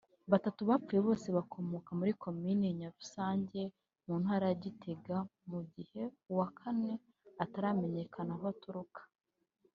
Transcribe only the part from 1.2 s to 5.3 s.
bakomoka muri Komine Nyarusange mu Ntara ya Gitega